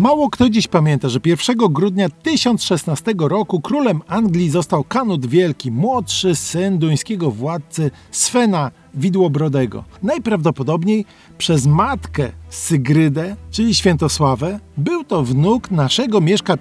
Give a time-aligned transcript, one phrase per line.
[0.00, 6.34] Mało kto dziś pamięta, że 1 grudnia 1016 roku królem Anglii został Kanut Wielki, młodszy
[6.34, 9.84] syn duńskiego władcy Svena Widłobrodego.
[10.02, 11.04] Najprawdopodobniej
[11.38, 16.56] przez matkę Sygrydę, czyli Świętosławę, był to wnuk naszego Mieszka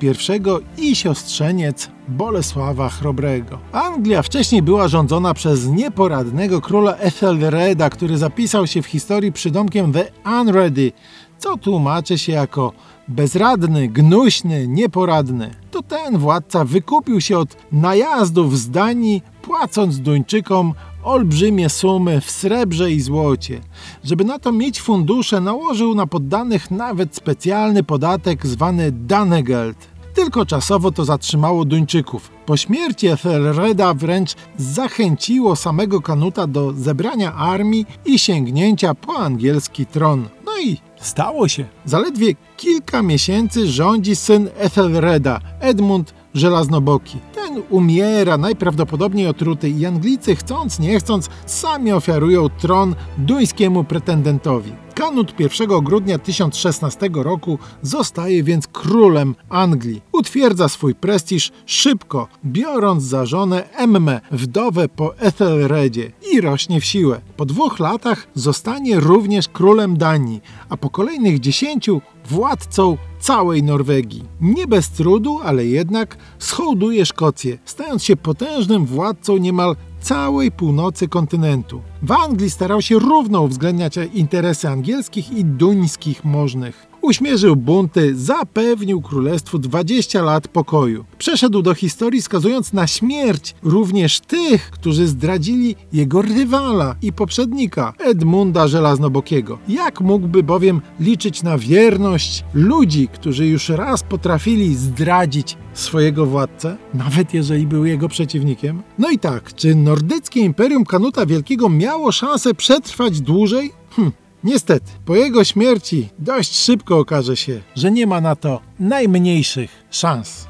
[0.78, 3.60] I i siostrzeniec Bolesława Chrobrego.
[3.71, 10.06] Anglia wcześniej była rządzona przez nieporadnego króla Ethelreda, który zapisał się w historii przydomkiem The
[10.42, 10.92] Unready,
[11.37, 12.74] co tłumaczy się jako
[13.10, 15.56] bezradny, gnuśny, nieporadny.
[15.72, 20.74] To ten władca wykupił się od najazdów z Danii, płacąc Duńczykom
[21.04, 23.62] olbrzymie sumy w srebrze i złocie.
[24.04, 29.88] Żeby na to mieć fundusze, nałożył na poddanych nawet specjalny podatek zwany Danegeld.
[30.14, 32.32] Tylko czasowo to zatrzymało Duńczyków.
[32.46, 40.28] Po śmierci Ethelreda wręcz zachęciło samego Kanuta do zebrania armii i sięgnięcia po angielski tron.
[40.46, 41.66] No i stało się.
[41.86, 47.17] Zaledwie kilka miesięcy rządzi syn Ethelreda, Edmund Żelaznoboki.
[47.36, 54.72] Ten umiera, najprawdopodobniej otruty i Anglicy chcąc nie chcąc sami ofiarują tron duńskiemu pretendentowi.
[55.00, 60.02] Kanut 1 grudnia 1016 roku zostaje więc królem Anglii.
[60.11, 67.22] Utwierdza swój prestiż szybko, biorąc za żonę Emmę, wdowę po Ethelredzie i rośnie w siłę.
[67.38, 74.23] Po dwóch latach zostanie również królem Danii, a po kolejnych dziesięciu władcą całej Norwegii.
[74.42, 81.81] Nie bez trudu, ale jednak schołduje Szkocję, stając się potężnym władcą niemal całej północy kontynentu.
[82.02, 89.59] W Anglii starał się równo uwzględniać interesy angielskich i duńskich możnych uśmierzył bunty, zapewnił królestwu
[89.59, 91.05] 20 lat pokoju.
[91.17, 98.67] Przeszedł do historii skazując na śmierć również tych, którzy zdradzili jego rywala i poprzednika, Edmunda
[98.67, 99.58] Żelaznobokiego.
[99.67, 107.33] Jak mógłby bowiem liczyć na wierność ludzi, którzy już raz potrafili zdradzić swojego władcę, nawet
[107.33, 108.82] jeżeli był jego przeciwnikiem?
[108.98, 113.72] No i tak, czy nordyckie imperium Kanuta Wielkiego miało szansę przetrwać dłużej?
[113.95, 114.11] Hm,
[114.44, 120.48] Niestety, po jego śmierci dość szybko okaże się, że nie ma na to najmniejszych szans.